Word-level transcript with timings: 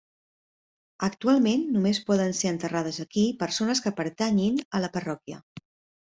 Actualment 1.07 1.65
només 1.75 1.99
poden 2.07 2.33
ser 2.39 2.49
enterrades 2.53 2.97
aquí 3.03 3.25
persones 3.43 3.81
que 3.87 3.93
pertanyin 3.99 4.57
a 4.79 4.83
la 4.87 4.91
parròquia. 4.97 5.39